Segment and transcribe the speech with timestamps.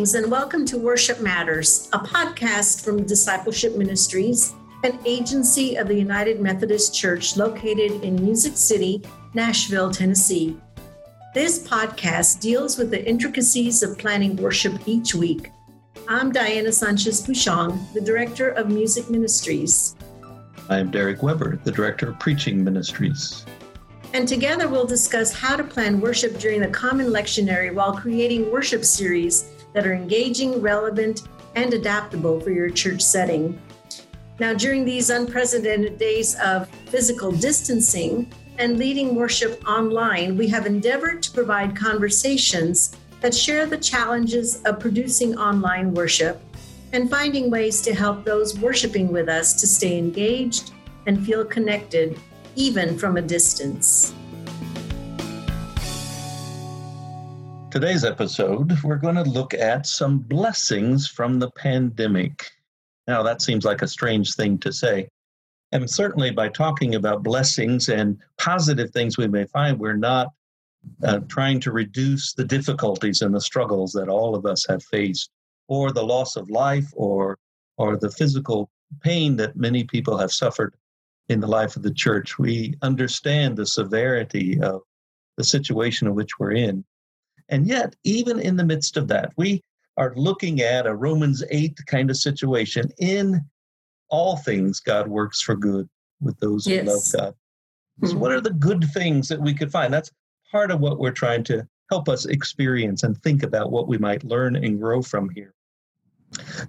[0.00, 5.94] Greetings and welcome to Worship Matters, a podcast from Discipleship Ministries, an agency of the
[5.94, 9.02] United Methodist Church located in Music City,
[9.34, 10.56] Nashville, Tennessee.
[11.34, 15.50] This podcast deals with the intricacies of planning worship each week.
[16.08, 19.96] I'm Diana Sanchez Bushong, the Director of Music Ministries.
[20.70, 23.44] I'm Derek Weber, the Director of Preaching Ministries.
[24.14, 28.82] And together we'll discuss how to plan worship during the Common Lectionary while creating worship
[28.82, 31.22] series that are engaging, relevant,
[31.54, 33.60] and adaptable for your church setting.
[34.38, 41.22] Now, during these unprecedented days of physical distancing and leading worship online, we have endeavored
[41.22, 46.40] to provide conversations that share the challenges of producing online worship
[46.92, 50.72] and finding ways to help those worshiping with us to stay engaged
[51.06, 52.18] and feel connected
[52.56, 54.14] even from a distance.
[57.70, 62.50] Today's episode, we're going to look at some blessings from the pandemic.
[63.06, 65.08] Now, that seems like a strange thing to say.
[65.70, 70.32] And certainly, by talking about blessings and positive things we may find, we're not
[71.04, 75.30] uh, trying to reduce the difficulties and the struggles that all of us have faced,
[75.68, 77.38] or the loss of life, or
[77.76, 78.68] or the physical
[79.00, 80.74] pain that many people have suffered
[81.28, 82.36] in the life of the church.
[82.36, 84.82] We understand the severity of
[85.36, 86.84] the situation in which we're in.
[87.50, 89.62] And yet, even in the midst of that, we
[89.96, 92.90] are looking at a Romans 8 kind of situation.
[92.98, 93.44] In
[94.08, 95.88] all things, God works for good
[96.20, 96.84] with those yes.
[96.84, 97.34] who love God.
[98.02, 98.20] So, mm-hmm.
[98.20, 99.92] what are the good things that we could find?
[99.92, 100.10] That's
[100.50, 104.24] part of what we're trying to help us experience and think about what we might
[104.24, 105.54] learn and grow from here.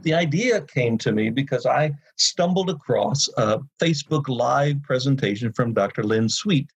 [0.02, 6.04] The idea came to me because I stumbled across a Facebook Live presentation from Dr.
[6.04, 6.68] Len Sweet.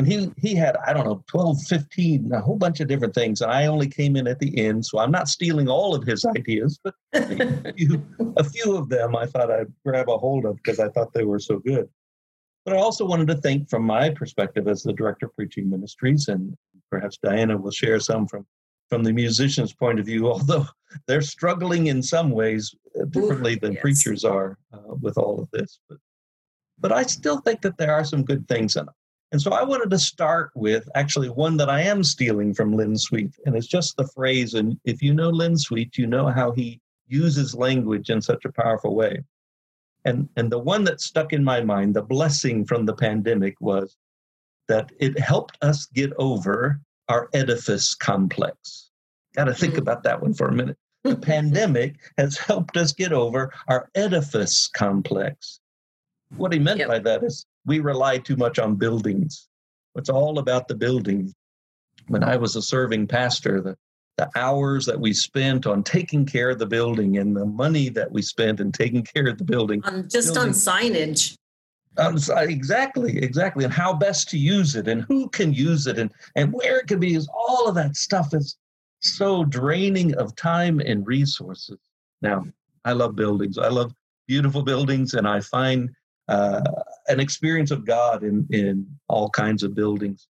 [0.00, 3.42] And he, he had, I don't know, 12, 15, a whole bunch of different things.
[3.42, 4.86] And I only came in at the end.
[4.86, 8.02] So I'm not stealing all of his ideas, but a few,
[8.38, 11.24] a few of them I thought I'd grab a hold of because I thought they
[11.24, 11.86] were so good.
[12.64, 16.28] But I also wanted to think from my perspective as the director of preaching ministries,
[16.28, 16.56] and
[16.90, 18.46] perhaps Diana will share some from
[18.88, 20.64] from the musician's point of view, although
[21.06, 23.82] they're struggling in some ways uh, differently Ooh, than yes.
[23.82, 25.78] preachers are uh, with all of this.
[25.90, 25.98] But,
[26.78, 28.94] but I still think that there are some good things in it.
[29.32, 32.96] And so I wanted to start with actually one that I am stealing from Len
[32.96, 33.32] Sweet.
[33.46, 36.80] And it's just the phrase, and if you know Len Sweet, you know how he
[37.06, 39.22] uses language in such a powerful way.
[40.04, 43.96] And, and the one that stuck in my mind, the blessing from the pandemic, was
[44.68, 48.90] that it helped us get over our edifice complex.
[49.34, 49.78] Got to think mm.
[49.78, 50.76] about that one for a minute.
[51.04, 55.60] The pandemic has helped us get over our edifice complex.
[56.36, 56.88] What he meant yep.
[56.88, 59.48] by that is we rely too much on buildings.
[59.96, 61.32] It's all about the building.
[62.08, 63.76] When I was a serving pastor, the,
[64.16, 68.10] the hours that we spent on taking care of the building and the money that
[68.10, 69.80] we spent in taking care of the building.
[69.84, 71.36] Um, just building, on signage.
[71.96, 72.16] Um,
[72.48, 76.52] exactly, exactly, and how best to use it, and who can use it, and and
[76.52, 77.28] where it can be used.
[77.34, 78.56] All of that stuff is
[79.00, 81.78] so draining of time and resources.
[82.22, 82.44] Now,
[82.84, 83.58] I love buildings.
[83.58, 83.92] I love
[84.28, 85.90] beautiful buildings, and I find
[86.28, 86.62] uh,
[87.10, 90.28] an experience of God in in all kinds of buildings.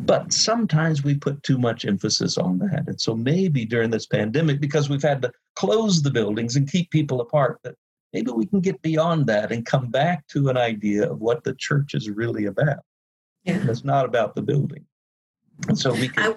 [0.00, 4.60] But sometimes we put too much emphasis on that, and so maybe during this pandemic,
[4.60, 7.76] because we've had to close the buildings and keep people apart, that
[8.12, 11.54] maybe we can get beyond that and come back to an idea of what the
[11.54, 12.78] church is really about.
[13.44, 13.64] Yeah.
[13.68, 14.86] It's not about the building.
[15.68, 16.36] And so we can I,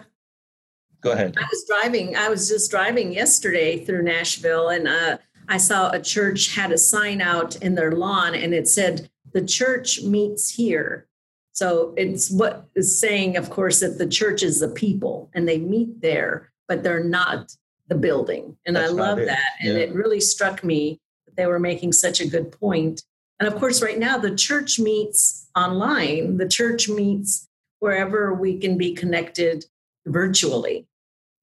[1.01, 1.35] go ahead.
[1.38, 5.17] I was driving, I was just driving yesterday through Nashville and uh,
[5.47, 9.46] I saw a church had a sign out in their lawn and it said, the
[9.46, 11.06] church meets here.
[11.52, 15.59] So it's what is saying, of course, that the church is the people and they
[15.59, 17.56] meet there, but they're not
[17.88, 18.58] the building.
[18.66, 19.52] And That's I love that.
[19.59, 19.84] And yeah.
[19.84, 23.03] it really struck me that they were making such a good point.
[23.40, 27.47] And of course, right now, the church meets online, the church meets
[27.78, 29.66] wherever we can be connected
[30.08, 30.88] virtually.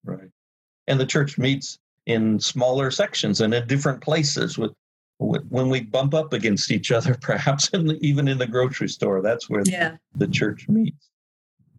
[0.03, 0.31] Right.
[0.87, 4.73] And the church meets in smaller sections and in different places with
[5.17, 9.21] when we bump up against each other, perhaps in the, even in the grocery store.
[9.21, 9.97] That's where yeah.
[10.15, 11.09] the church meets.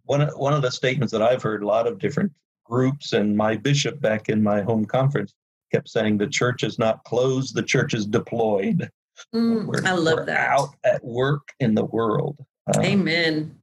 [0.05, 2.31] One, one of the statements that I've heard a lot of different
[2.63, 5.33] groups and my bishop back in my home conference
[5.71, 8.89] kept saying the church is not closed, the church is deployed.
[9.33, 10.49] Mm, I love that.
[10.49, 12.37] Out at work in the world.
[12.67, 13.57] Uh, Amen.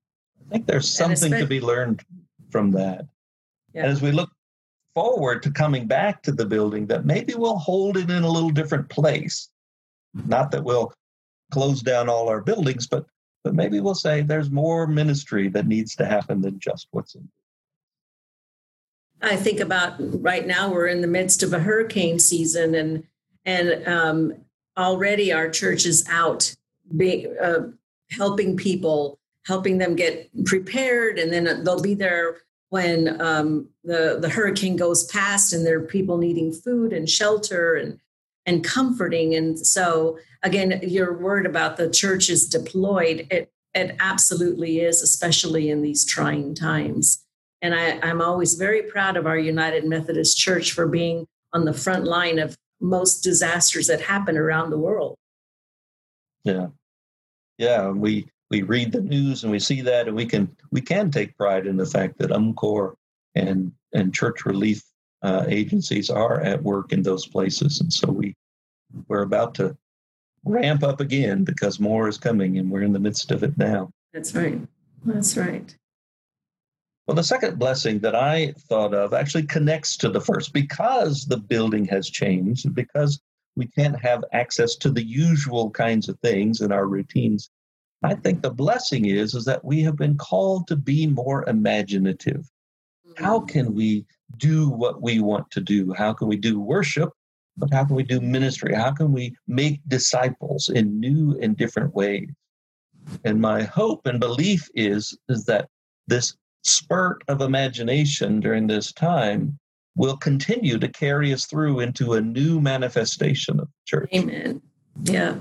[0.47, 2.05] I think there's something to be learned
[2.51, 3.07] from that.
[3.73, 3.87] Yeah.
[3.87, 4.31] As we look
[4.95, 8.51] forward to coming back to the building, that maybe we'll hold it in a little
[8.51, 9.49] different place.
[10.27, 10.93] Not that we'll
[11.51, 13.07] close down all our buildings, but
[13.43, 17.29] but maybe we'll say there's more ministry that needs to happen than just what's in.
[19.21, 23.05] I think about right now we're in the midst of a hurricane season, and
[23.45, 24.35] and um,
[24.77, 26.55] already our church is out
[26.97, 27.61] be, uh,
[28.11, 32.39] helping people, helping them get prepared, and then they'll be there
[32.71, 37.75] when um, the the hurricane goes past, and there are people needing food and shelter
[37.75, 37.99] and
[38.47, 39.35] and comforting.
[39.35, 43.27] And so, again, your word about the church is deployed.
[43.31, 47.25] It it absolutely is, especially in these trying times.
[47.61, 51.73] And I, I'm always very proud of our United Methodist Church for being on the
[51.73, 55.17] front line of most disasters that happen around the world.
[56.45, 56.69] Yeah.
[57.59, 57.89] Yeah.
[57.91, 61.37] We we read the news and we see that and we can we can take
[61.37, 62.95] pride in the fact that UMCOR
[63.35, 64.83] and and church relief
[65.25, 67.81] uh, agencies are at work in those places.
[67.81, 68.35] And so we
[69.09, 69.77] we're about to
[70.45, 73.91] ramp up again because more is coming and we're in the midst of it now.
[74.13, 74.61] That's right.
[75.05, 75.75] That's right.
[77.07, 81.39] Well, the second blessing that I thought of actually connects to the first because the
[81.39, 83.21] building has changed because
[83.57, 87.51] we can't have access to the usual kinds of things in our routines.
[88.03, 92.47] I think the blessing is is that we have been called to be more imaginative.
[93.17, 93.47] How mm-hmm.
[93.47, 94.05] can we
[94.39, 95.93] do what we want to do?
[95.93, 97.11] How can we do worship?
[97.57, 98.75] But how can we do ministry?
[98.75, 102.29] How can we make disciples in new and different ways?
[103.25, 105.69] And my hope and belief is, is that
[106.07, 109.59] this spurt of imagination during this time
[109.97, 114.11] will continue to carry us through into a new manifestation of the church.
[114.13, 114.61] Amen.
[115.05, 115.37] Yeah.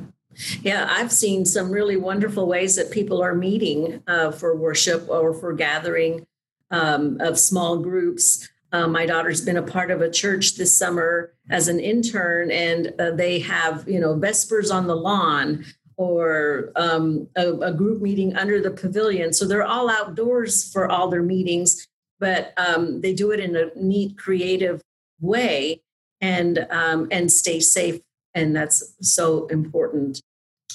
[0.61, 5.33] Yeah, I've seen some really wonderful ways that people are meeting uh, for worship or
[5.33, 6.25] for gathering
[6.71, 8.49] um, of small groups.
[8.73, 12.91] Uh, my daughter's been a part of a church this summer as an intern, and
[12.99, 15.63] uh, they have, you know, Vespers on the lawn
[15.95, 19.31] or um, a, a, group meeting under the pavilion.
[19.31, 21.87] So they're all outdoors for all their meetings,
[22.19, 24.81] but um, they do it in a neat, creative
[25.21, 25.83] way
[26.19, 28.01] and um, and stay safe.
[28.33, 30.19] And that's so important.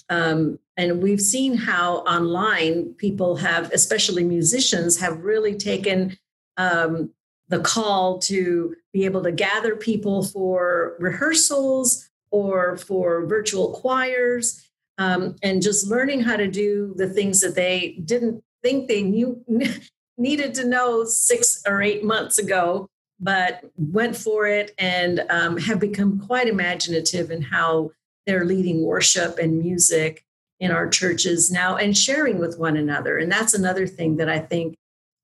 [0.08, 6.16] Um, and we've seen how online people have, especially musicians, have really taken
[6.56, 7.10] um,
[7.48, 14.64] the call to be able to gather people for rehearsals or for virtual choirs
[14.98, 19.42] um, and just learning how to do the things that they didn't think they knew
[20.18, 22.88] needed to know six or eight months ago
[23.20, 27.90] but went for it and um, have become quite imaginative in how
[28.26, 30.24] they're leading worship and music
[30.60, 33.18] in our churches now and sharing with one another.
[33.18, 34.76] And that's another thing that i think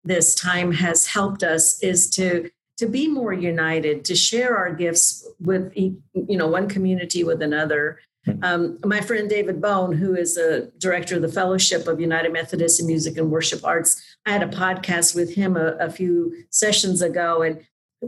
[0.05, 5.27] this time has helped us is to to be more united to share our gifts
[5.41, 8.43] with you know one community with another Hmm.
[8.43, 12.81] Um, my friend David Bone, who is a director of the Fellowship of United Methodists
[12.81, 17.03] in Music and Worship Arts, I had a podcast with him a, a few sessions
[17.03, 17.61] ago, and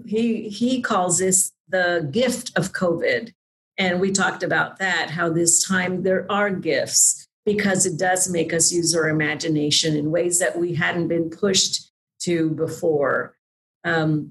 [0.05, 3.33] he he calls this the gift of COVID.
[3.79, 8.53] And we talked about that, how this time there are gifts because it does make
[8.53, 11.91] us use our imagination in ways that we hadn't been pushed
[12.21, 13.37] to before.
[13.85, 14.31] Um,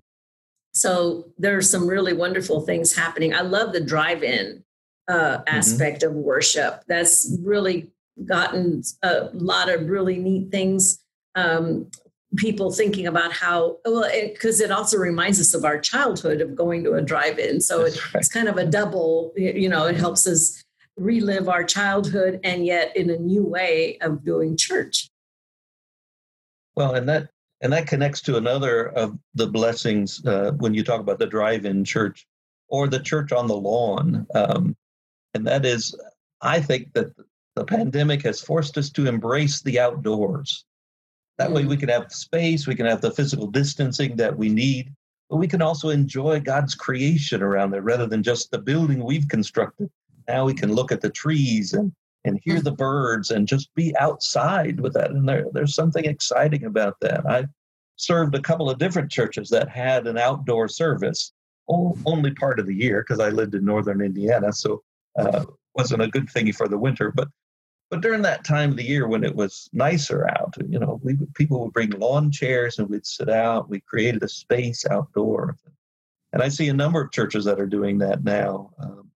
[0.73, 3.33] so there are some really wonderful things happening.
[3.33, 4.63] I love the drive-in
[5.07, 5.43] uh, mm-hmm.
[5.47, 6.17] aspect mm-hmm.
[6.17, 6.83] of worship.
[6.87, 7.91] That's really
[8.25, 10.99] gotten a lot of really neat things.
[11.35, 11.89] Um,
[12.35, 16.53] people thinking about how well because it, it, also reminds us of our childhood of
[16.53, 18.15] going to a drive-in so it, right.
[18.15, 20.64] it's kind of a double you know it helps us
[20.97, 25.09] relive our childhood and yet in a new way of doing church
[26.75, 27.29] well and that
[27.61, 31.83] and that connects to another of the blessings uh, when you talk about the drive-in
[31.83, 32.27] church
[32.67, 34.75] or the church on the lawn um,
[35.35, 35.93] and that is,
[36.41, 37.07] I think that
[37.55, 40.63] the pandemic has forced us to embrace the outdoors.
[41.37, 41.81] That way, we mm.
[41.81, 44.93] can have space, we can have the physical distancing that we need,
[45.29, 49.27] but we can also enjoy God's creation around there rather than just the building we've
[49.27, 49.89] constructed.
[50.27, 51.91] Now we can look at the trees and,
[52.23, 55.11] and hear the birds and just be outside with that.
[55.11, 57.25] And there, there's something exciting about that.
[57.25, 57.45] I
[57.97, 61.31] served a couple of different churches that had an outdoor service,
[61.67, 64.53] only part of the year because I lived in northern Indiana.
[64.53, 64.83] So
[65.17, 67.11] uh, wasn't a good thing for the winter.
[67.11, 67.29] But
[67.91, 71.17] but during that time of the year when it was nicer out, you know, we
[71.35, 73.69] people would bring lawn chairs and we'd sit out.
[73.69, 75.55] We created a space outdoor,
[76.33, 78.71] and I see a number of churches that are doing that now.
[78.79, 79.11] Um,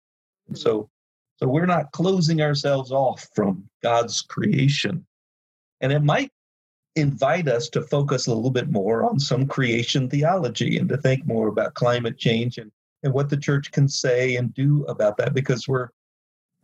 [0.55, 0.91] so
[1.39, 5.07] so we're not closing ourselves off from God's creation,
[5.81, 6.31] and it might
[6.97, 11.25] invite us to focus a little bit more on some creation theology and to think
[11.27, 12.73] more about climate change and
[13.05, 15.89] and what the church can say and do about that because we're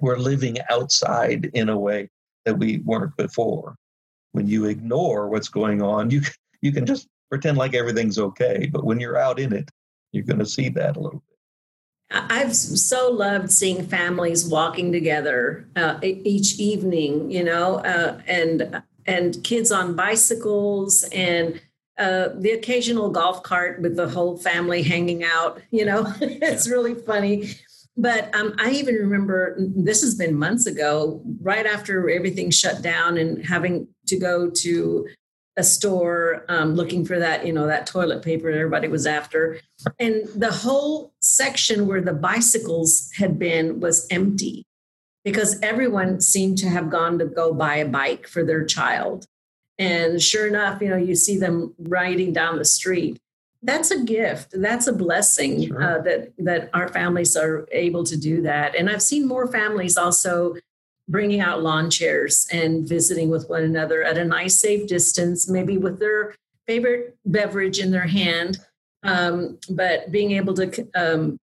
[0.00, 2.11] we're living outside in a way
[2.45, 3.76] that we weren't before.
[4.33, 6.23] When you ignore what's going on, you
[6.61, 8.69] you can just pretend like everything's okay.
[8.71, 9.71] But when you're out in it,
[10.12, 11.33] you're going to see that a little bit.
[12.11, 19.42] I've so loved seeing families walking together uh, each evening, you know, uh, and and
[19.44, 21.61] kids on bicycles and
[21.99, 25.61] uh, the occasional golf cart with the whole family hanging out.
[25.70, 27.54] You know, it's really funny.
[27.96, 33.18] But um, I even remember this has been months ago, right after everything shut down
[33.18, 35.06] and having to go to
[35.56, 39.61] a store um, looking for that, you know, that toilet paper that everybody was after.
[39.99, 44.66] And the whole section where the bicycles had been was empty
[45.25, 49.26] because everyone seemed to have gone to go buy a bike for their child.
[49.78, 53.20] And sure enough, you know, you see them riding down the street.
[53.62, 54.50] That's a gift.
[54.52, 55.82] That's a blessing sure.
[55.82, 58.75] uh, that that our families are able to do that.
[58.75, 60.56] And I've seen more families also
[61.08, 65.76] bringing out lawn chairs and visiting with one another at a nice, safe distance, maybe
[65.76, 66.34] with their
[66.66, 68.58] favorite beverage in their hand,
[69.02, 71.37] um, but being able to um,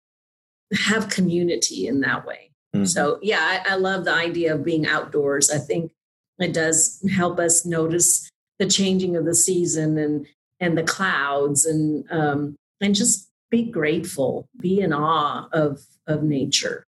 [0.87, 2.51] have community in that way.
[2.75, 2.87] Mm-hmm.
[2.87, 5.51] So, yeah, I, I love the idea of being outdoors.
[5.51, 5.93] I think
[6.39, 10.27] it does help us notice the changing of the season and
[10.63, 16.87] and the clouds and um, and just be grateful, be in awe of of nature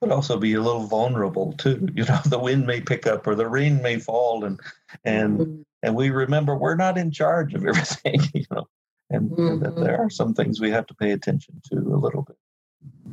[0.00, 1.88] but also be a little vulnerable too.
[1.94, 4.60] You know, the wind may pick up or the rain may fall, and
[5.04, 5.62] and mm-hmm.
[5.82, 8.20] and we remember we're not in charge of everything.
[8.34, 8.68] You know,
[9.10, 9.46] and, mm-hmm.
[9.48, 12.36] and, that there are some things we have to pay attention to a little bit.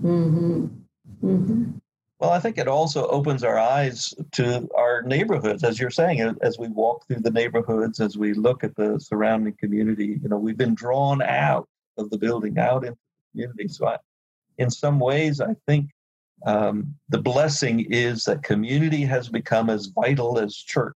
[0.03, 0.65] Mm-hmm.
[1.23, 1.71] mm-hmm.
[2.19, 6.59] Well, I think it also opens our eyes to our neighborhoods, as you're saying, as
[6.59, 10.19] we walk through the neighborhoods, as we look at the surrounding community.
[10.21, 13.67] You know, we've been drawn out of the building, out into the community.
[13.69, 13.97] So, I,
[14.59, 15.89] in some ways, I think
[16.45, 20.95] um, the blessing is that community has become as vital as church,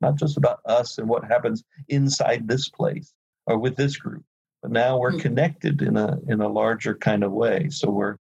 [0.00, 3.12] not just about us and what happens inside this place
[3.46, 4.24] or with this group,
[4.60, 5.20] but now we're mm-hmm.
[5.20, 7.68] connected in a in a larger kind of way.
[7.70, 8.16] So we're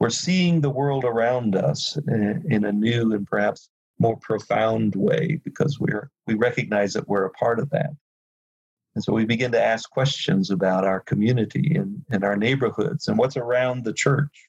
[0.00, 5.40] we're seeing the world around us in, in a new and perhaps more profound way
[5.44, 7.90] because we're we recognize that we're a part of that.
[8.94, 13.18] And so we begin to ask questions about our community and, and our neighborhoods and
[13.18, 14.48] what's around the church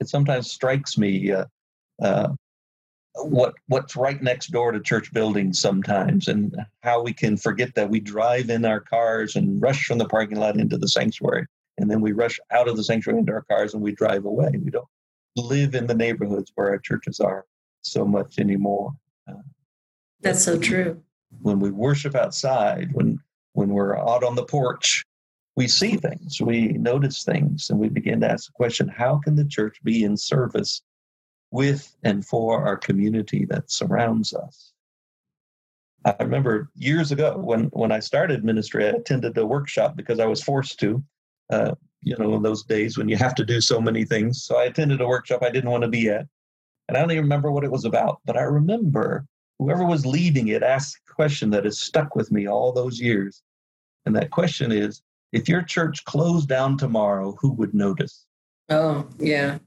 [0.00, 1.44] it sometimes strikes me uh,
[2.02, 2.28] uh,
[3.16, 7.88] what what's right next door to church buildings sometimes, and how we can forget that
[7.88, 11.46] we drive in our cars and rush from the parking lot into the sanctuary,
[11.78, 14.50] and then we rush out of the sanctuary into our cars and we drive away.
[14.52, 14.88] We don't
[15.36, 17.44] live in the neighborhoods where our churches are
[17.82, 18.92] so much anymore.
[19.28, 19.42] Uh,
[20.20, 21.00] That's so true.
[21.40, 23.20] When we worship outside, when
[23.52, 25.04] when we're out on the porch,
[25.56, 29.36] we see things, we notice things, and we begin to ask the question how can
[29.36, 30.82] the church be in service
[31.50, 34.72] with and for our community that surrounds us?
[36.04, 40.26] I remember years ago when, when I started ministry, I attended a workshop because I
[40.26, 41.02] was forced to.
[41.50, 44.44] Uh, you know, in those days when you have to do so many things.
[44.44, 46.26] So I attended a workshop I didn't want to be at.
[46.86, 49.26] And I don't even remember what it was about, but I remember
[49.58, 53.42] whoever was leading it asked a question that has stuck with me all those years.
[54.04, 55.00] And that question is
[55.34, 58.24] if your church closed down tomorrow, who would notice?
[58.70, 59.58] Oh, yeah.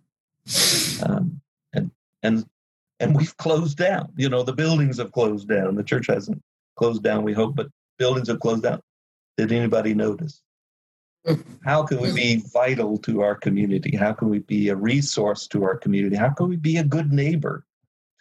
[1.04, 1.42] Um,
[1.74, 1.92] and
[2.24, 2.46] and
[3.02, 4.14] and we've closed down.
[4.16, 5.76] You know, the buildings have closed down.
[5.76, 6.42] The church hasn't
[6.78, 7.68] closed down, we hope, but
[8.00, 8.80] buildings have closed down.
[9.36, 10.42] Did anybody notice?
[11.66, 13.96] How can we be vital to our community?
[13.98, 16.16] How can we be a resource to our community?
[16.16, 17.66] How can we be a good neighbor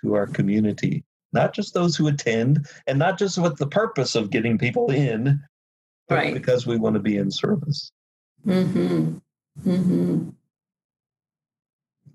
[0.03, 1.05] to our community?
[1.33, 5.41] Not just those who attend, and not just with the purpose of getting people in,
[6.11, 6.35] right.
[6.35, 7.91] because we want to be in service.
[8.47, 9.17] Mm-hmm.
[9.67, 10.29] Mm-hmm.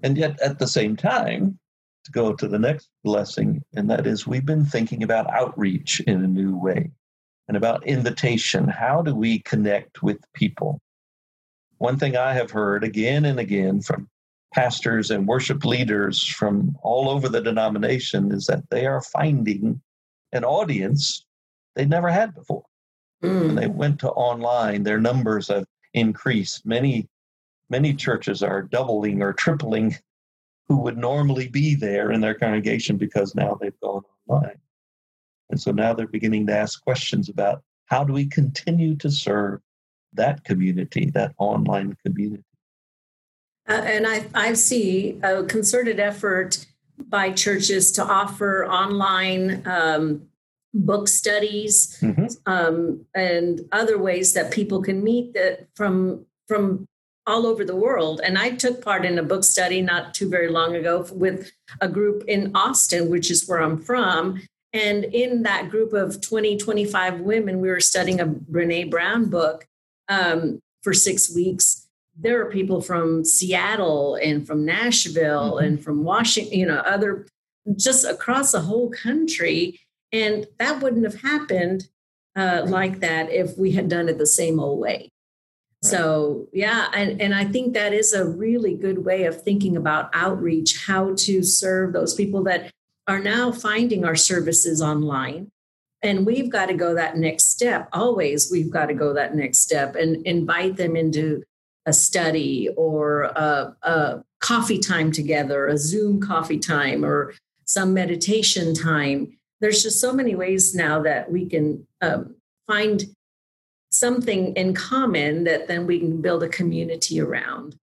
[0.03, 1.59] And yet, at the same time,
[2.05, 6.23] to go to the next blessing, and that is we've been thinking about outreach in
[6.23, 6.91] a new way
[7.47, 8.67] and about invitation.
[8.67, 10.79] How do we connect with people?
[11.77, 14.07] One thing I have heard again and again from
[14.53, 19.81] pastors and worship leaders from all over the denomination is that they are finding
[20.31, 21.25] an audience
[21.75, 22.63] they never had before.
[23.23, 23.47] Mm.
[23.47, 26.65] When they went to online, their numbers have increased.
[26.65, 27.07] Many,
[27.69, 29.95] many churches are doubling or tripling
[30.67, 34.59] who would normally be there in their congregation because now they've gone online.
[35.49, 39.59] And so now they're beginning to ask questions about how do we continue to serve
[40.13, 42.43] that community, that online community.
[43.67, 46.65] Uh, and I, I see a concerted effort
[46.97, 50.27] by churches to offer online um,
[50.73, 52.27] book studies mm-hmm.
[52.45, 56.87] um, and other ways that people can meet that from from
[57.27, 58.19] all over the world.
[58.23, 61.87] And I took part in a book study not too very long ago with a
[61.87, 64.41] group in Austin, which is where I'm from.
[64.73, 69.67] And in that group of 20, 25 women, we were studying a Brene Brown book
[70.09, 71.87] um, for six weeks.
[72.17, 75.65] There are people from Seattle and from Nashville mm-hmm.
[75.65, 77.27] and from Washington, you know, other
[77.75, 79.79] just across the whole country.
[80.11, 81.87] And that wouldn't have happened
[82.35, 85.09] uh, like that if we had done it the same old way.
[85.83, 90.11] So, yeah, and, and I think that is a really good way of thinking about
[90.13, 92.71] outreach, how to serve those people that
[93.07, 95.49] are now finding our services online.
[96.03, 97.89] And we've got to go that next step.
[97.93, 101.43] Always, we've got to go that next step and invite them into
[101.87, 107.33] a study or a, a coffee time together, a Zoom coffee time, or
[107.65, 109.37] some meditation time.
[109.61, 112.35] There's just so many ways now that we can um,
[112.67, 113.03] find
[113.91, 117.77] something in common that then we can build a community around.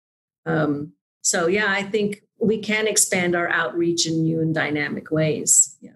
[0.47, 5.77] Um, so, yeah, I think we can expand our outreach in new and dynamic ways.
[5.81, 5.93] Yeah.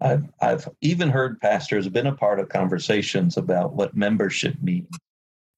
[0.00, 4.88] I've, I've even heard pastors have been a part of conversations about what membership means.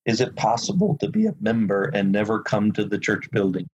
[0.05, 3.67] Is it possible to be a member and never come to the church building?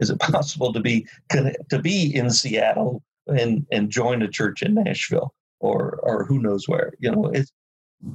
[0.00, 4.74] Is it possible to be to be in Seattle and and join a church in
[4.74, 6.92] Nashville or or who knows where?
[6.98, 7.52] You know, it's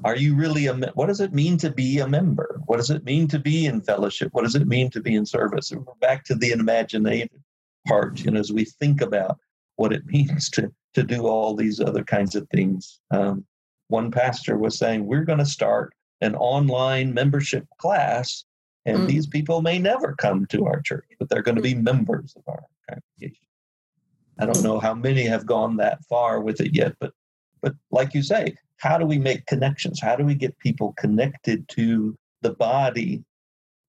[0.03, 3.03] are you really a what does it mean to be a member what does it
[3.03, 5.93] mean to be in fellowship what does it mean to be in service and we're
[5.95, 7.41] back to the imaginative
[7.87, 9.37] part you know as we think about
[9.75, 13.45] what it means to to do all these other kinds of things um,
[13.87, 18.43] one pastor was saying we're going to start an online membership class
[18.85, 19.07] and mm.
[19.07, 21.83] these people may never come to our church but they're going to be mm.
[21.83, 23.45] members of our congregation
[24.39, 27.11] i don't know how many have gone that far with it yet but
[27.61, 30.01] but like you say how do we make connections?
[30.01, 33.23] How do we get people connected to the body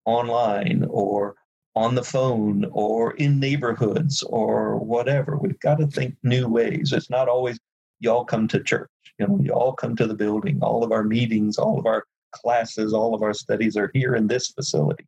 [0.05, 1.37] online or
[1.77, 5.37] on the phone or in neighborhoods or whatever?
[5.37, 6.93] We've got to think new ways.
[6.93, 7.59] It's not always
[8.01, 8.91] y'all come to church.
[9.19, 10.59] You know, you all come to the building.
[10.61, 14.27] All of our meetings, all of our classes, all of our studies are here in
[14.27, 15.07] this facility.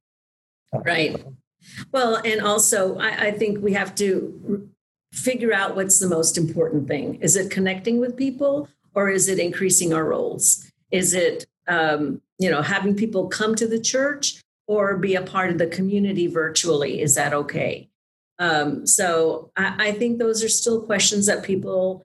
[0.72, 1.22] Right.
[1.90, 4.68] Well, and also, I, I, think we have to
[5.12, 7.16] figure out what's the most important thing.
[7.16, 10.70] Is it connecting with people or is it increasing our rolls?
[10.90, 15.50] Is it um, you know having people come to the church or be a part
[15.50, 17.00] of the community virtually?
[17.00, 17.88] Is that okay?
[18.38, 22.02] Um, so I, I think those are still questions that people,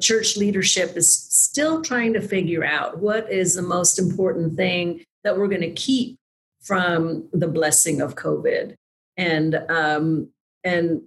[0.00, 2.98] church leadership is still trying to figure out.
[2.98, 6.16] What is the most important thing that we're going to keep
[6.60, 8.74] from the blessing of COVID?
[9.16, 10.30] And um,
[10.64, 11.02] and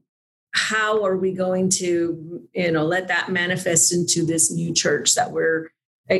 [0.52, 5.32] how are we going to you know let that manifest into this new church that
[5.32, 5.70] we're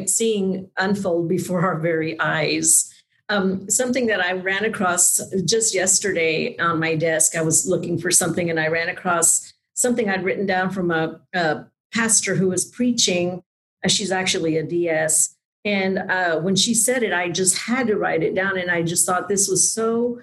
[0.06, 2.94] seeing unfold before our very eyes?
[3.32, 8.10] Um, something that i ran across just yesterday on my desk i was looking for
[8.10, 12.66] something and i ran across something i'd written down from a, a pastor who was
[12.66, 13.44] preaching.
[13.86, 17.98] Uh, she's actually a ds and uh, when she said it i just had to
[17.98, 20.20] write it down and i just thought this was so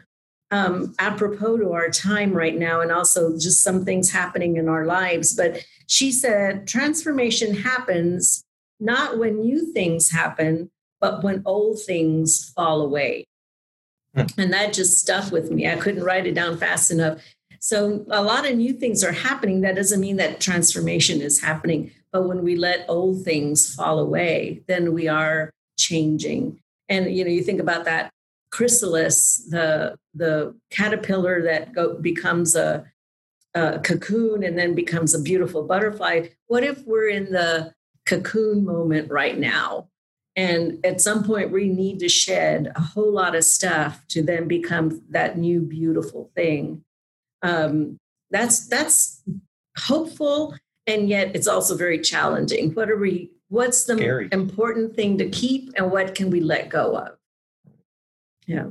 [0.50, 4.87] um, apropos to our time right now and also just some things happening in our
[4.87, 5.35] lives.
[5.35, 8.44] But she said transformation happens
[8.78, 13.24] not when new things happen, but when old things fall away.
[14.14, 14.24] Hmm.
[14.38, 15.68] And that just stuck with me.
[15.68, 17.20] I couldn't write it down fast enough.
[17.59, 19.62] So a lot of new things are happening.
[19.62, 21.90] That doesn't mean that transformation is happening.
[22.12, 26.61] But when we let old things fall away, then we are changing.
[26.88, 28.11] And you know, you think about that
[28.56, 32.86] chrysalis, the the caterpillar that go, becomes a,
[33.54, 36.28] a cocoon and then becomes a beautiful butterfly.
[36.46, 37.74] What if we're in the
[38.06, 39.88] cocoon moment right now?
[40.36, 44.48] And at some point, we need to shed a whole lot of stuff to then
[44.48, 46.82] become that new beautiful thing.
[47.42, 47.98] Um,
[48.30, 49.22] that's that's
[49.76, 52.72] hopeful, and yet it's also very challenging.
[52.72, 53.32] What are we?
[53.48, 54.30] What's the Scary.
[54.32, 57.15] important thing to keep, and what can we let go of?
[58.46, 58.68] Yeah.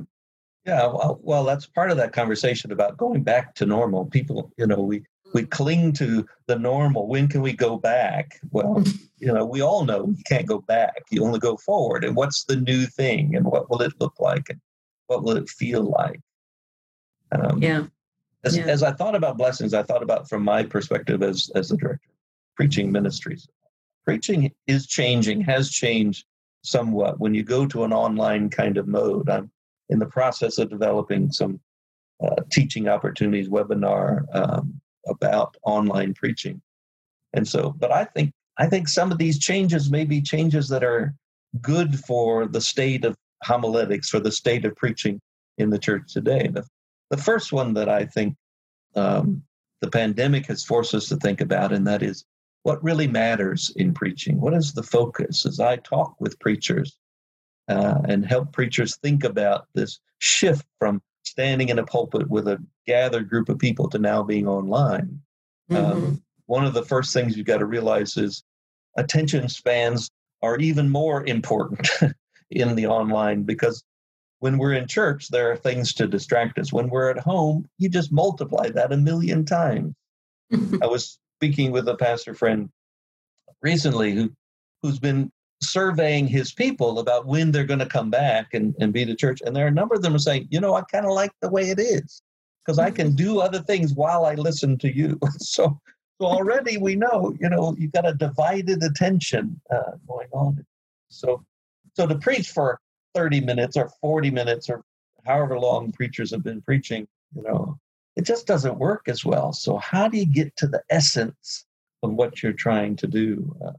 [0.64, 4.06] Yeah, well, well, that's part of that conversation about going back to normal.
[4.06, 7.06] People, you know, we we cling to the normal.
[7.06, 8.40] When can we go back?
[8.50, 8.82] Well,
[9.18, 11.04] you know, we all know you can't go back.
[11.10, 12.04] You only go forward.
[12.04, 13.36] And what's the new thing?
[13.36, 14.48] And what will it look like?
[14.48, 14.60] And
[15.06, 16.20] what will it feel like?
[17.30, 17.86] Um, yeah.
[18.44, 18.64] As, yeah.
[18.64, 22.10] as I thought about blessings, I thought about from my perspective as as the director,
[22.56, 23.48] preaching ministries.
[24.04, 26.26] Preaching is changing, has changed
[26.62, 27.18] somewhat.
[27.20, 29.50] When you go to an online kind of mode, I'm
[29.90, 31.60] in the process of developing some
[32.24, 36.60] uh, teaching opportunities, webinar um, about online preaching.
[37.34, 40.82] And so, but I think I think some of these changes may be changes that
[40.82, 41.14] are
[41.60, 45.20] good for the state of homiletics, for the state of preaching
[45.58, 46.48] in the church today.
[46.48, 46.64] The,
[47.10, 48.34] the first one that I think
[48.94, 49.42] um,
[49.82, 52.24] the pandemic has forced us to think about, and that is
[52.62, 54.40] what really matters in preaching?
[54.40, 55.46] What is the focus?
[55.46, 56.98] As I talk with preachers
[57.68, 62.62] uh, and help preachers think about this shift from standing in a pulpit with a
[62.86, 65.20] gathered group of people to now being online.
[65.70, 65.92] Um, mm-hmm.
[65.92, 68.44] Um, one of the first things you've got to realize is
[68.96, 70.10] attention spans
[70.42, 71.88] are even more important
[72.50, 73.82] in the online because
[74.38, 76.72] when we're in church, there are things to distract us.
[76.72, 79.94] When we're at home, you just multiply that a million times.
[80.82, 82.70] I was speaking with a pastor friend
[83.62, 84.30] recently who
[84.82, 89.04] who's been surveying his people about when they're going to come back and, and be
[89.04, 89.40] to church.
[89.44, 91.32] And there are a number of them are saying, you know, I kind of like
[91.40, 92.22] the way it is
[92.64, 95.18] because I can do other things while I listen to you.
[95.38, 95.78] so,
[96.20, 100.64] so already we know, you know, you've got a divided attention uh, going on.
[101.08, 101.44] So,
[101.94, 102.78] so to preach for
[103.14, 104.82] 30 minutes or 40 minutes or
[105.24, 107.78] however long preachers have been preaching, you know,
[108.16, 109.52] it just doesn't work as well.
[109.52, 111.66] So, how do you get to the essence
[112.02, 113.72] of what you're trying to do uh?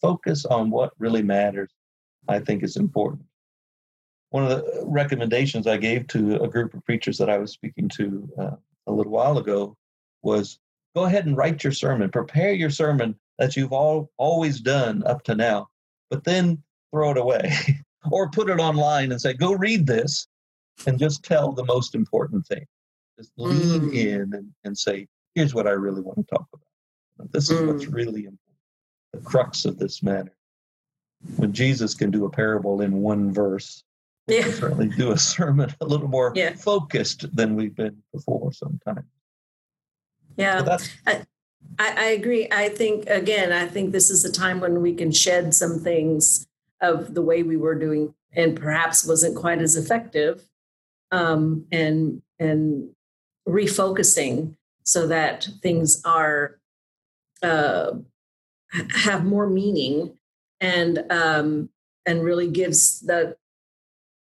[0.00, 1.70] Focus on what really matters,
[2.28, 3.24] I think, is important.
[4.30, 7.88] One of the recommendations I gave to a group of preachers that I was speaking
[7.90, 8.56] to uh,
[8.86, 9.76] a little while ago
[10.22, 10.58] was
[10.94, 15.22] go ahead and write your sermon, prepare your sermon that you've all always done up
[15.24, 15.68] to now,
[16.10, 17.52] but then throw it away
[18.10, 20.26] or put it online and say, go read this
[20.86, 22.64] and just tell the most important thing.
[23.18, 23.94] Just lean mm.
[23.94, 27.32] in and, and say, here's what I really want to talk about.
[27.32, 27.72] This is mm.
[27.72, 28.40] what's really important,
[29.12, 30.34] the crux of this matter.
[31.36, 33.82] When Jesus can do a parable in one verse,
[34.26, 34.42] yeah.
[34.42, 36.54] can certainly do a sermon a little more yeah.
[36.54, 39.06] focused than we've been before sometimes.
[40.36, 41.24] Yeah, so I,
[41.80, 42.48] I agree.
[42.52, 46.46] I think, again, I think this is a time when we can shed some things
[46.80, 50.48] of the way we were doing and perhaps wasn't quite as effective
[51.10, 52.90] um, and and
[53.48, 56.58] refocusing so that things are
[57.42, 57.92] uh,
[58.90, 60.16] have more meaning
[60.60, 61.68] and um,
[62.06, 63.36] and really gives the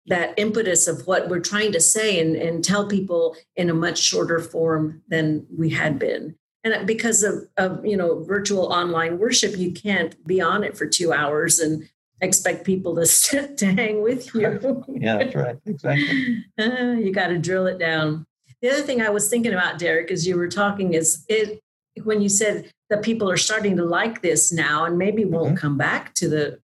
[0.08, 3.98] that impetus of what we're trying to say and, and tell people in a much
[3.98, 9.56] shorter form than we had been and because of, of you know virtual online worship
[9.56, 11.88] you can't be on it for two hours and
[12.20, 14.84] expect people to sit to hang with you.
[14.88, 15.56] yeah, that's right.
[15.66, 16.44] Exactly.
[16.58, 18.24] Uh, you got to drill it down.
[18.62, 21.60] The other thing I was thinking about, Derek, as you were talking, is it
[22.02, 25.56] when you said that people are starting to like this now and maybe won't mm-hmm.
[25.56, 26.60] come back to the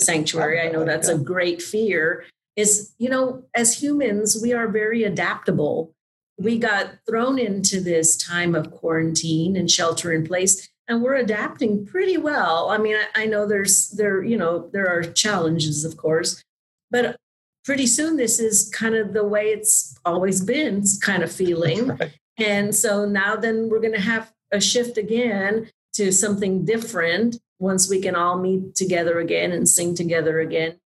[0.00, 0.60] sanctuary.
[0.60, 2.24] I know that's a great fear.
[2.54, 5.92] Is, you know, as humans, we are very adaptable.
[6.38, 11.84] We got thrown into this time of quarantine and shelter in place and we're adapting
[11.84, 12.70] pretty well.
[12.70, 16.42] I mean, I, I, know there's there you know there are challenges, of course,
[16.90, 17.16] but
[17.64, 21.88] pretty soon this is kind of the way it's always been, kind of feeling.
[21.98, 22.12] Right.
[22.38, 27.88] And so now then we're going to have a shift again to something different once
[27.88, 30.78] we can all meet together again and sing together again.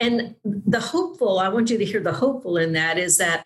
[0.00, 3.44] And the hopeful, I want you to hear the hopeful in that is that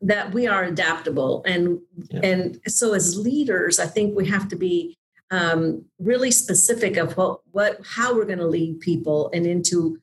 [0.00, 2.20] that we are adaptable and yeah.
[2.22, 4.96] and so as leaders i think we have to be
[5.30, 9.98] um, really specific of what what how we're going to lead people and into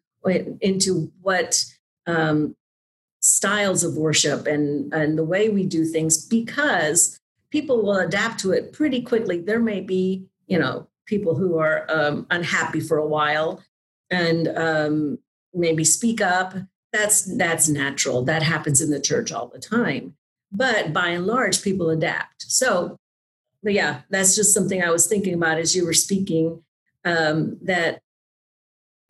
[0.62, 1.64] into what
[2.08, 2.56] um,
[3.22, 7.20] styles of worship and and the way we do things because
[7.56, 9.40] people will adapt to it pretty quickly.
[9.40, 13.64] There may be you know people who are um, unhappy for a while
[14.10, 15.20] and um,
[15.54, 16.54] maybe speak up.
[16.92, 18.24] That's that's natural.
[18.26, 20.16] That happens in the church all the time.
[20.52, 22.44] But by and large people adapt.
[22.48, 22.98] So
[23.66, 26.62] but yeah that's just something i was thinking about as you were speaking
[27.04, 28.02] um, that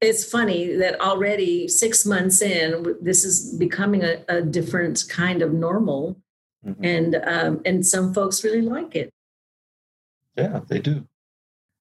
[0.02, 5.54] it's funny that already six months in this is becoming a, a different kind of
[5.54, 6.18] normal
[6.66, 6.84] mm-hmm.
[6.84, 9.10] and um, and some folks really like it
[10.36, 11.06] yeah they do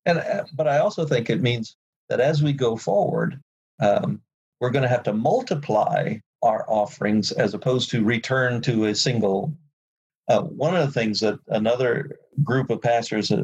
[0.06, 1.76] and uh, but i also think it means
[2.08, 3.40] that as we go forward
[3.80, 4.20] um,
[4.60, 9.52] we're going to have to multiply our offerings as opposed to return to a single.
[10.28, 13.42] Uh, one of the things that another group of pastors uh,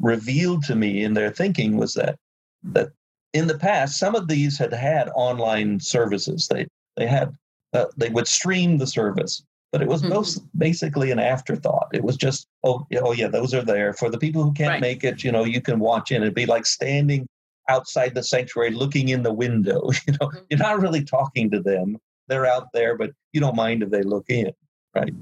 [0.00, 2.18] revealed to me in their thinking was that
[2.62, 2.88] that
[3.34, 6.48] in the past some of these had had online services.
[6.48, 7.34] They they had
[7.72, 9.42] uh, they would stream the service,
[9.74, 10.10] but it was mm-hmm.
[10.10, 11.88] most basically an afterthought.
[11.92, 14.80] It was just oh oh yeah those are there for the people who can't right.
[14.80, 15.24] make it.
[15.24, 16.22] You know you can watch in.
[16.22, 17.26] It'd be like standing
[17.68, 19.90] outside the sanctuary looking in the window.
[20.06, 20.44] You know, mm-hmm.
[20.48, 21.98] you're not really talking to them.
[22.28, 24.52] They're out there, but you don't mind if they look in,
[24.94, 25.12] right?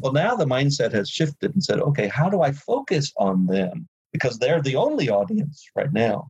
[0.00, 3.86] Well, now the mindset has shifted and said, okay, how do I focus on them?
[4.14, 6.28] Because they're the only audience right now.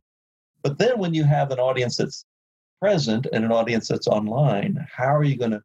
[0.63, 2.25] But then when you have an audience that's
[2.81, 5.61] present and an audience that's online, how are you going to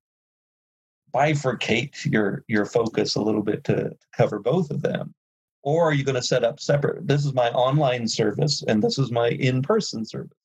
[1.14, 5.14] bifurcate your your focus a little bit to, to cover both of them?
[5.62, 7.06] Or are you going to set up separate?
[7.06, 10.36] This is my online service and this is my in person service.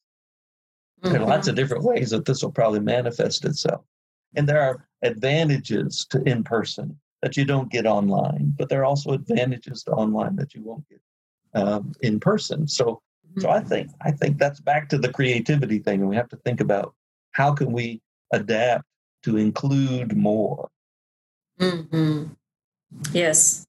[1.04, 1.14] Mm-hmm.
[1.14, 1.62] There are lots of mm-hmm.
[1.62, 3.84] different ways that this will probably manifest itself.
[4.36, 8.86] And there are advantages to in person that you don't get online, but there are
[8.86, 11.02] also advantages to online that you won't get
[11.54, 12.68] um, in person.
[12.68, 13.02] So,
[13.38, 13.68] so I mm-hmm.
[13.68, 16.94] think I think that's back to the creativity thing, and we have to think about
[17.32, 18.02] how can we
[18.32, 18.86] adapt
[19.24, 20.70] to include more.
[21.60, 22.26] Mm-hmm.
[23.12, 23.66] Yes.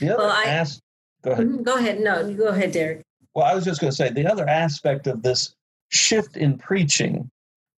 [0.00, 0.80] The other well, I, as-
[1.22, 1.46] go ahead.
[1.46, 2.00] Mm-hmm, go ahead.
[2.00, 3.02] No, go ahead, Derek.
[3.34, 5.54] Well, I was just going to say the other aspect of this
[5.88, 7.30] shift in preaching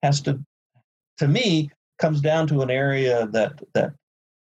[0.02, 0.38] has to,
[1.18, 3.92] to me, comes down to an area that that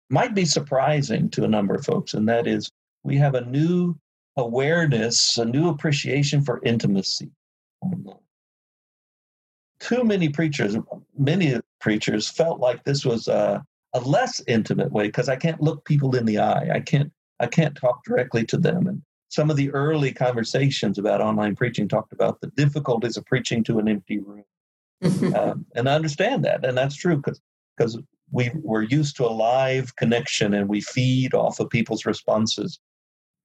[0.08, 2.70] might be surprising to a number of folks, and that is
[3.04, 3.94] we have a new
[4.36, 7.30] awareness, a new appreciation for intimacy.
[9.82, 10.76] Too many preachers,
[11.18, 15.84] many preachers felt like this was a, a less intimate way because I can't look
[15.84, 16.70] people in the eye.
[16.72, 18.86] I can't I can't talk directly to them.
[18.86, 23.64] And some of the early conversations about online preaching talked about the difficulties of preaching
[23.64, 24.44] to an empty room.
[25.34, 27.40] um, and I understand that, and that's true because
[27.76, 27.98] because
[28.30, 32.78] we we're used to a live connection and we feed off of people's responses,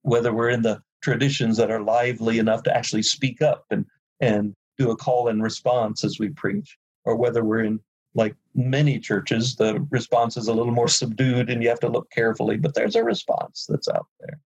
[0.04, 3.86] whether we're in the traditions that are lively enough to actually speak up and
[4.22, 7.80] and do a call and response as we preach, or whether we're in
[8.16, 12.10] like many churches, the response is a little more subdued and you have to look
[12.10, 14.40] carefully, but there's a response that's out there.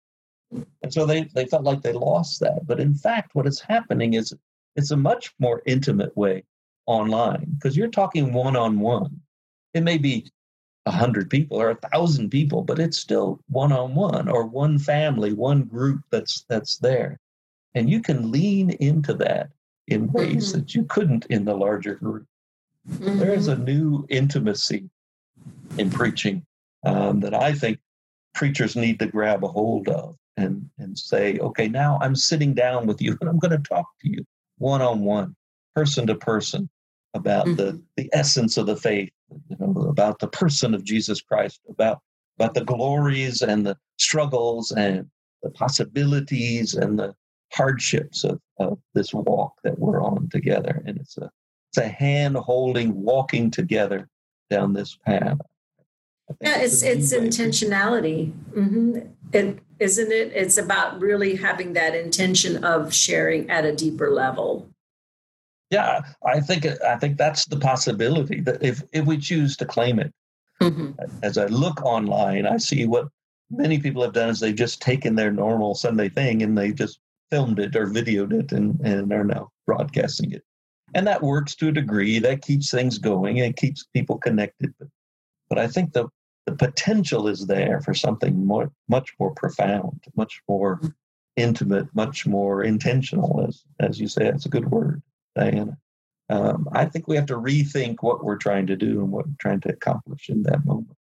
[0.83, 2.67] And so they, they felt like they lost that.
[2.67, 4.35] But in fact, what is happening is
[4.77, 6.45] it's a much more intimate way
[6.87, 9.21] online because you're talking one on one.
[9.75, 10.31] It may be
[10.87, 14.79] a hundred people or a thousand people, but it's still one on one or one
[14.79, 17.21] family, one group that's that's there.
[17.75, 19.51] And you can lean into that
[19.89, 20.61] in ways mm-hmm.
[20.61, 22.27] that you couldn't in the larger group.
[22.89, 23.19] Mm-hmm.
[23.19, 24.89] There is a new intimacy
[25.79, 26.45] in preaching
[26.85, 27.79] um, that I think
[28.35, 32.87] preachers need to grab a hold of and, and say, okay, now I'm sitting down
[32.87, 34.25] with you and I'm going to talk to you
[34.59, 35.35] one on one,
[35.75, 36.69] person to person
[37.15, 37.57] about mm-hmm.
[37.57, 39.11] the, the essence of the faith,
[39.49, 42.01] you know, about the person of Jesus Christ, about,
[42.39, 45.07] about the glories and the struggles and
[45.43, 47.15] the possibilities and the
[47.53, 50.83] hardships of, of this walk that we're on together.
[50.87, 51.31] And it's a
[51.71, 54.09] it's a hand holding, walking together
[54.51, 55.39] down this path.
[56.41, 58.33] Yeah, it's it's intentionality.
[58.53, 58.99] Mm-hmm.
[59.33, 60.33] It isn't it.
[60.35, 64.69] It's about really having that intention of sharing at a deeper level.
[65.71, 69.99] Yeah, I think I think that's the possibility that if if we choose to claim
[69.99, 70.13] it.
[70.63, 70.93] Mm-hmm.
[71.23, 73.09] As I look online, I see what
[73.51, 76.99] many people have done is they've just taken their normal Sunday thing and they just
[77.31, 80.43] filmed it or videoed it and, and are now broadcasting it.
[80.95, 82.19] And that works to a degree.
[82.19, 84.73] That keeps things going and keeps people connected.
[84.79, 84.89] But,
[85.49, 86.09] but i think the
[86.47, 90.81] the potential is there for something more much more profound much more
[91.37, 95.03] intimate much more intentional as as you say that's a good word
[95.37, 95.77] diana.
[96.31, 99.35] Um, i think we have to rethink what we're trying to do and what we're
[99.41, 100.97] trying to accomplish in that moment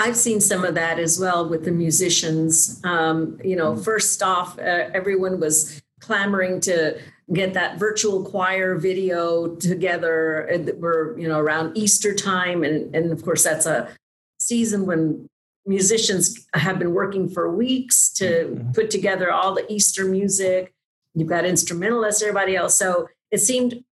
[0.00, 2.80] I've seen some of that as well with the musicians.
[2.84, 3.84] Um, you know, mm.
[3.84, 6.98] first off, uh, everyone was clamoring to
[7.32, 10.48] get that virtual choir video together.
[10.78, 12.64] We're, you know, around Easter time.
[12.64, 13.90] And, and of course, that's a
[14.38, 15.28] season when
[15.66, 18.72] musicians have been working for weeks to mm-hmm.
[18.72, 20.72] put together all the Easter music.
[21.14, 22.78] You've got instrumentalists, everybody else.
[22.78, 23.84] So it seemed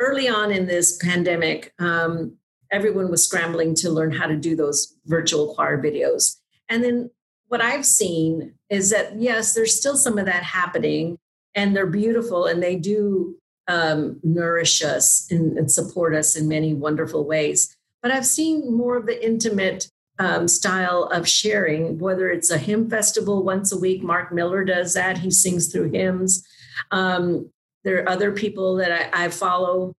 [0.00, 2.36] early on in this pandemic, um,
[2.70, 6.36] everyone was scrambling to learn how to do those virtual choir videos.
[6.68, 7.10] And then
[7.48, 11.18] what I've seen is that, yes, there's still some of that happening
[11.54, 13.36] and they're beautiful and they do
[13.68, 17.76] um, nourish us and, and, support us in many wonderful ways.
[18.00, 22.88] But I've seen more of the intimate um, style of sharing, whether it's a hymn
[22.88, 24.04] festival once a week.
[24.04, 26.46] Mark Miller does that, he sings through hymns.
[26.92, 27.50] Um,
[27.82, 29.94] there are other people that I, I follow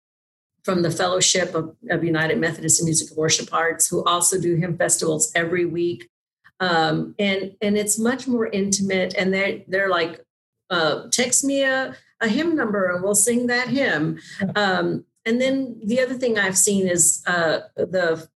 [0.68, 4.76] from the Fellowship of, of, United Methodist Music and Worship Arts who also do hymn
[4.76, 6.10] festivals every week.
[6.60, 10.20] Um, and and it's much more intimate, and they're they're like
[10.68, 14.18] uh, text me a, a hymn number and we'll sing that hymn.
[14.56, 18.28] Um, and then the other thing I've seen is uh, the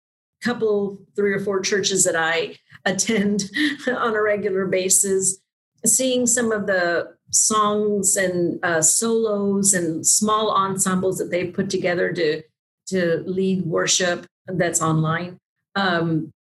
[0.41, 3.52] couple, three or four churches that I attend
[3.89, 5.41] on a regular basis,
[5.86, 12.12] seeing some of the songs and uh, solos and small ensembles that they've put together
[12.13, 12.44] to
[12.88, 15.38] to lead worship that's online.
[15.76, 16.32] Um,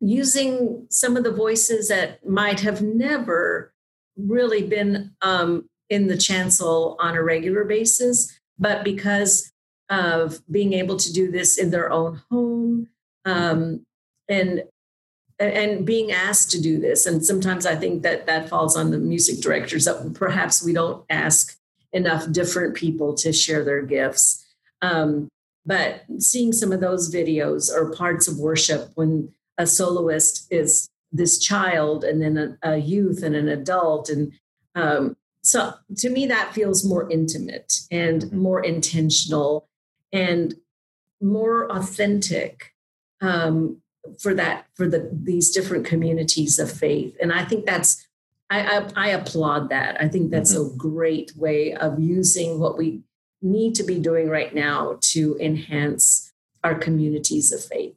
[0.00, 3.72] using some of the voices that might have never
[4.16, 9.50] really been um, in the chancel on a regular basis, but because
[9.90, 12.88] of being able to do this in their own home
[13.24, 13.84] um,
[14.28, 14.62] and
[15.38, 17.06] and being asked to do this.
[17.06, 21.04] And sometimes I think that that falls on the music directors that perhaps we don't
[21.08, 21.56] ask
[21.92, 24.44] enough different people to share their gifts.
[24.82, 25.28] Um,
[25.64, 31.38] but seeing some of those videos or parts of worship when a soloist is this
[31.38, 34.32] child and then a, a youth and an adult and
[34.74, 38.38] um, so to me that feels more intimate and mm-hmm.
[38.38, 39.68] more intentional
[40.12, 40.54] and
[41.20, 42.74] more authentic
[43.20, 43.80] um,
[44.18, 47.16] for that for the these different communities of faith.
[47.20, 48.06] And i think that's
[48.50, 50.00] i i, I applaud that.
[50.00, 50.74] I think that's mm-hmm.
[50.74, 53.02] a great way of using what we
[53.40, 56.32] need to be doing right now to enhance
[56.64, 57.94] our communities of faith.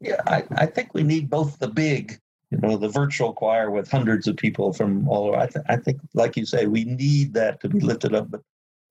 [0.00, 2.18] Yeah i, I think we need both the big
[2.50, 5.36] you know the virtual choir with hundreds of people from all over.
[5.36, 8.42] I, th- I think like you say we need that to be lifted up but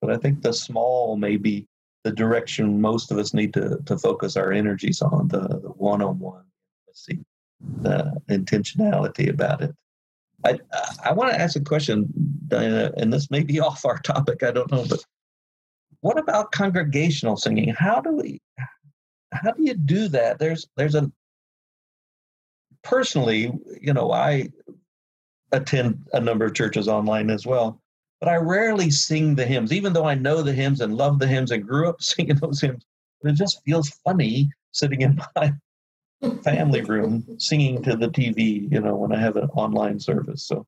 [0.01, 1.67] but i think the small maybe
[2.03, 6.43] the direction most of us need to, to focus our energies on the, the one-on-one
[7.81, 9.75] the intentionality about it.
[10.45, 10.59] I
[11.03, 12.07] i want to ask a question
[12.47, 15.03] Diana, and this may be off our topic i don't know but
[16.01, 17.73] what about congregational singing?
[17.73, 18.39] How do we
[19.33, 20.39] how do you do that?
[20.39, 21.11] There's there's a
[22.83, 24.47] personally you know i
[25.51, 27.81] attend a number of churches online as well
[28.19, 31.27] but I rarely sing the hymns, even though I know the hymns and love the
[31.27, 32.85] hymns and grew up singing those hymns.
[33.21, 35.53] But it just feels funny sitting in my
[36.43, 40.45] family room singing to the TV, you know, when I have an online service.
[40.47, 40.65] So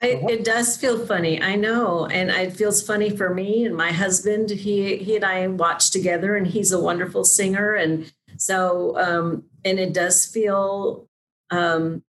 [0.00, 1.42] it does feel funny.
[1.42, 2.06] I know.
[2.06, 4.50] And it feels funny for me and my husband.
[4.50, 7.74] He he and I watch together and he's a wonderful singer.
[7.74, 11.08] And so um and it does feel
[11.50, 12.04] um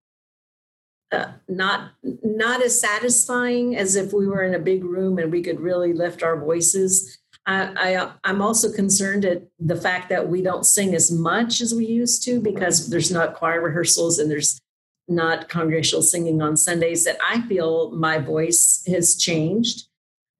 [1.12, 5.42] uh, not not as satisfying as if we were in a big room and we
[5.42, 7.18] could really lift our voices.
[7.46, 11.74] I, I I'm also concerned at the fact that we don't sing as much as
[11.74, 14.60] we used to because there's not choir rehearsals and there's
[15.08, 17.06] not congregational singing on Sundays.
[17.06, 19.88] That I feel my voice has changed.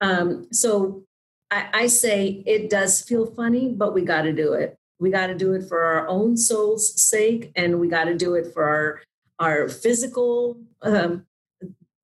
[0.02, 1.04] Um, so
[1.50, 4.78] I, I say it does feel funny, but we got to do it.
[5.00, 8.36] We got to do it for our own soul's sake, and we got to do
[8.36, 9.02] it for our
[9.40, 11.26] our physical um,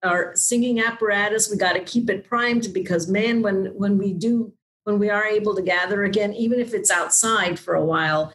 [0.03, 4.53] our singing apparatus we got to keep it primed because man when when we do
[4.83, 8.33] when we are able to gather again even if it's outside for a while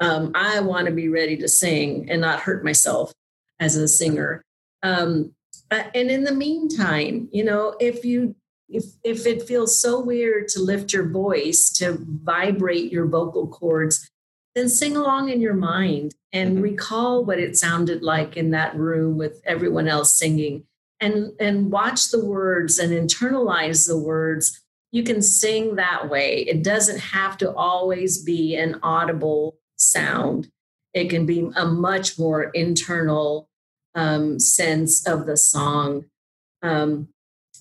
[0.00, 3.12] um, i want to be ready to sing and not hurt myself
[3.60, 4.42] as a singer.
[4.82, 5.34] Um,
[5.70, 8.34] uh, and in the meantime you know if you
[8.68, 14.10] if if it feels so weird to lift your voice to vibrate your vocal cords
[14.54, 16.62] then sing along in your mind and mm-hmm.
[16.62, 20.64] recall what it sounded like in that room with everyone else singing.
[21.00, 24.60] And and watch the words and internalize the words.
[24.92, 26.42] You can sing that way.
[26.42, 30.48] It doesn't have to always be an audible sound.
[30.94, 33.48] It can be a much more internal
[33.94, 36.04] um, sense of the song.
[36.62, 37.08] Um,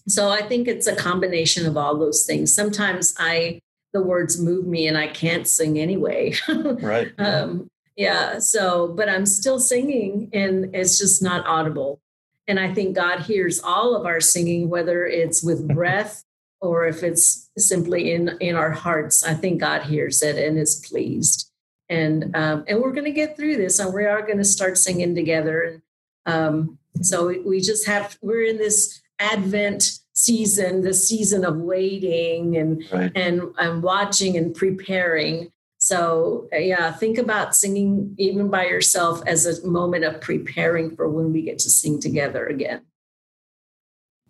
[0.07, 2.53] so i think it's a combination of all those things.
[2.53, 3.59] Sometimes i
[3.93, 6.33] the words move me and I can't sing anyway.
[6.49, 7.11] right.
[7.17, 8.39] um, yeah.
[8.39, 12.01] So, but I'm still singing and it's just not audible.
[12.47, 16.23] And I think God hears all of our singing, whether it's with breath
[16.61, 19.23] or if it's simply in in our hearts.
[19.23, 21.49] I think God hears it and is pleased.
[21.89, 24.77] And um, and we're going to get through this, and we are going to start
[24.77, 25.81] singing together.
[26.25, 31.57] And um, so we, we just have we're in this Advent season, the season of
[31.57, 33.11] waiting and right.
[33.15, 35.51] and and watching and preparing.
[35.79, 41.33] So yeah, think about singing even by yourself as a moment of preparing for when
[41.33, 42.81] we get to sing together again.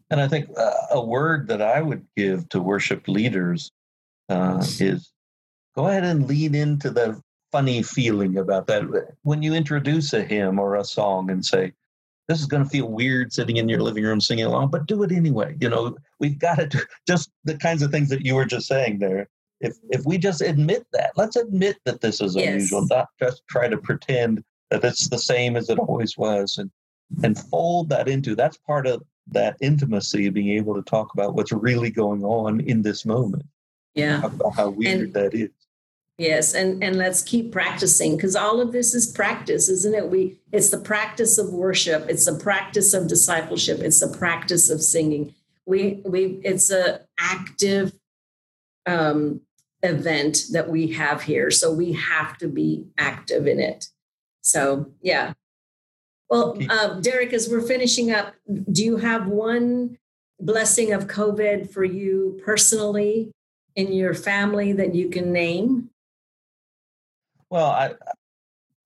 [0.09, 3.71] And I think uh, a word that I would give to worship leaders
[4.29, 5.11] uh, is
[5.75, 8.83] go ahead and lean into the funny feeling about that
[9.23, 11.73] when you introduce a hymn or a song and say,
[12.27, 15.03] this is going to feel weird sitting in your living room singing along, but do
[15.03, 15.55] it anyway.
[15.59, 18.67] You know, we've got to do just the kinds of things that you were just
[18.67, 19.27] saying there.
[19.59, 22.47] If if we just admit that, let's admit that this is yes.
[22.47, 26.71] unusual, not just try to pretend that it's the same as it always was, and
[27.23, 31.35] and fold that into that's part of that intimacy of being able to talk about
[31.35, 33.43] what's really going on in this moment.
[33.93, 35.49] Yeah, talk about how weird and, that is.
[36.17, 40.09] Yes, and and let's keep practicing because all of this is practice, isn't it?
[40.09, 44.83] We it's the practice of worship, it's the practice of discipleship, it's the practice of
[44.83, 45.33] singing.
[45.65, 47.93] We we it's a active
[48.85, 49.41] um,
[49.81, 53.87] event that we have here, so we have to be active in it.
[54.41, 55.33] So yeah.
[56.29, 58.33] Well, uh, Derek, as we're finishing up,
[58.71, 59.97] do you have one
[60.39, 63.31] blessing of COVID for you personally
[63.75, 65.89] in your family that you can name?
[67.51, 67.93] Well, I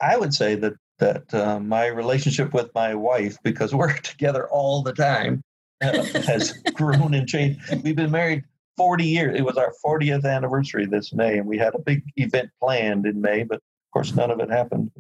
[0.02, 4.82] I would say that that uh, my relationship with my wife, because we're together all
[4.82, 5.44] the time,
[5.82, 7.62] uh, has grown and changed.
[7.84, 8.44] We've been married
[8.78, 9.38] 40 years.
[9.38, 13.22] It was our 40th anniversary this May, and we had a big event planned in
[13.22, 14.92] May, but of course, none of it happened.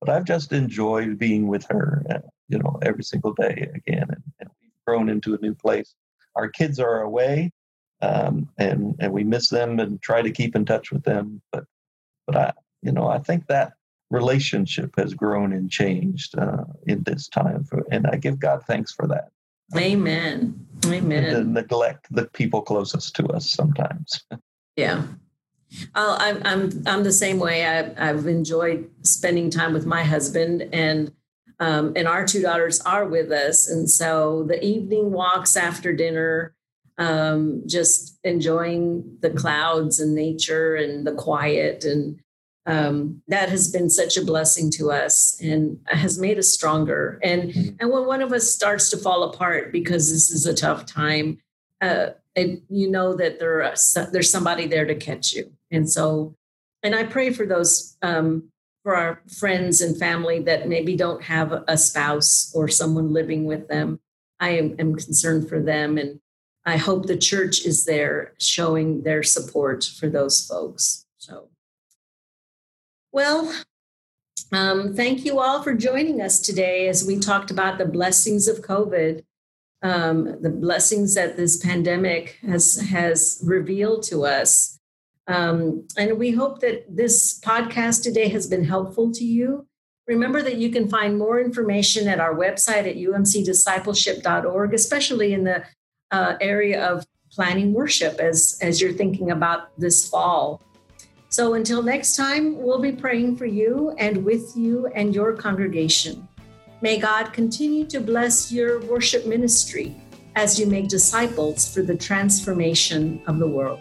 [0.00, 2.18] But I've just enjoyed being with her, uh,
[2.48, 5.94] you know, every single day again, and, and, we've grown into a new place.
[6.34, 7.52] Our kids are away,
[8.02, 11.42] um, and and we miss them and try to keep in touch with them.
[11.52, 11.64] But
[12.26, 13.72] but I, you know, I think that
[14.10, 18.92] relationship has grown and changed uh, in this time, for, and I give God thanks
[18.92, 19.30] for that.
[19.76, 20.66] Amen.
[20.86, 21.52] Amen.
[21.52, 24.24] Neglect the people closest to us sometimes.
[24.76, 25.02] Yeah.
[25.94, 27.66] i am I'm, I'm I'm the same way.
[27.66, 31.12] I, I've enjoyed spending time with my husband, and
[31.58, 36.54] um, and our two daughters are with us, and so the evening walks after dinner,
[36.96, 42.20] um, just enjoying the clouds and nature and the quiet, and
[42.70, 47.18] um, that has been such a blessing to us and has made us stronger.
[47.20, 47.76] And mm-hmm.
[47.80, 51.38] and when one of us starts to fall apart because this is a tough time,
[51.80, 53.74] uh, and you know that there are,
[54.12, 55.52] there's somebody there to catch you.
[55.72, 56.36] And so,
[56.84, 58.50] and I pray for those um,
[58.84, 63.66] for our friends and family that maybe don't have a spouse or someone living with
[63.66, 63.98] them.
[64.38, 66.20] I am, am concerned for them, and
[66.64, 71.04] I hope the church is there showing their support for those folks.
[71.18, 71.48] So.
[73.12, 73.52] Well,
[74.52, 78.62] um, thank you all for joining us today as we talked about the blessings of
[78.62, 79.24] COVID,
[79.82, 84.78] um, the blessings that this pandemic has has revealed to us.
[85.26, 89.66] Um, and we hope that this podcast today has been helpful to you.
[90.06, 95.64] Remember that you can find more information at our website at umcdiscipleship.org, especially in the
[96.12, 100.62] uh, area of planning worship as, as you're thinking about this fall.
[101.30, 106.26] So until next time, we'll be praying for you and with you and your congregation.
[106.82, 109.94] May God continue to bless your worship ministry
[110.34, 113.78] as you make disciples for the transformation of the world.